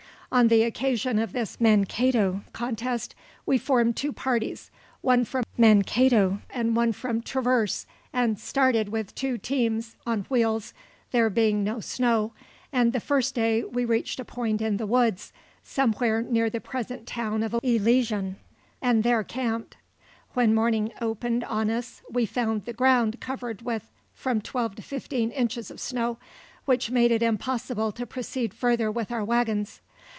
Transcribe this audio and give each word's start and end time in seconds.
On 0.33 0.47
the 0.47 0.63
occasion 0.63 1.19
of 1.19 1.33
this 1.33 1.59
Mankato 1.59 2.41
contest 2.53 3.13
we 3.45 3.57
formed 3.57 3.97
two 3.97 4.13
parties, 4.13 4.71
one 5.01 5.25
from 5.25 5.43
Mankato 5.57 6.39
and 6.49 6.73
one 6.73 6.93
from 6.93 7.21
Traverse, 7.21 7.85
and 8.13 8.39
started 8.39 8.87
with 8.87 9.13
two 9.13 9.37
teams, 9.37 9.97
on 10.07 10.25
wheels, 10.29 10.73
there 11.11 11.29
being 11.29 11.65
no 11.65 11.81
snow, 11.81 12.31
and 12.71 12.93
the 12.93 13.01
first 13.01 13.35
day 13.35 13.61
we 13.65 13.83
reached 13.83 14.21
a 14.21 14.23
point 14.23 14.61
in 14.61 14.77
the 14.77 14.87
woods, 14.87 15.33
somewhere 15.63 16.21
near 16.21 16.49
the 16.49 16.61
present 16.61 17.05
town 17.05 17.43
of 17.43 17.59
Elysian, 17.61 18.37
and 18.81 19.03
there 19.03 19.25
camped. 19.25 19.75
When 20.31 20.55
morning 20.55 20.93
opened 21.01 21.43
on 21.43 21.69
us 21.69 22.01
we 22.09 22.25
found 22.25 22.63
the 22.63 22.71
ground 22.71 23.19
covered 23.19 23.63
with 23.63 23.91
from 24.13 24.39
twelve 24.39 24.75
to 24.75 24.81
fifteen 24.81 25.31
inches 25.31 25.69
of 25.69 25.81
snow, 25.81 26.19
which 26.63 26.89
made 26.89 27.11
it 27.11 27.21
impossible 27.21 27.91
to 27.91 28.05
proceed 28.07 28.53
further 28.53 28.89
with 28.89 29.11
our 29.11 29.25
wagons. 29.25 29.81